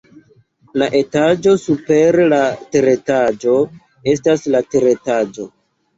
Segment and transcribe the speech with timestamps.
[0.81, 2.39] La etaĝo super la
[2.77, 3.57] teretaĝo
[4.15, 5.51] estas la teretaĝo.